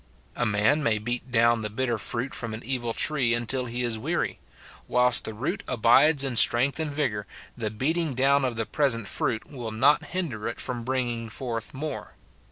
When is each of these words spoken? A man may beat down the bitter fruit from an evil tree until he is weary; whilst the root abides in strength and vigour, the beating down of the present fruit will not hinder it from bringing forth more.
A 0.35 0.47
man 0.47 0.81
may 0.81 0.97
beat 0.97 1.31
down 1.31 1.61
the 1.61 1.69
bitter 1.69 1.99
fruit 1.99 2.33
from 2.33 2.55
an 2.55 2.63
evil 2.63 2.91
tree 2.91 3.35
until 3.35 3.65
he 3.67 3.83
is 3.83 3.99
weary; 3.99 4.39
whilst 4.87 5.25
the 5.25 5.33
root 5.35 5.61
abides 5.67 6.23
in 6.23 6.37
strength 6.37 6.79
and 6.79 6.89
vigour, 6.89 7.27
the 7.55 7.69
beating 7.69 8.15
down 8.15 8.43
of 8.43 8.55
the 8.55 8.65
present 8.65 9.07
fruit 9.07 9.51
will 9.51 9.69
not 9.69 10.05
hinder 10.05 10.47
it 10.47 10.59
from 10.59 10.83
bringing 10.83 11.29
forth 11.29 11.71
more. 11.75 12.15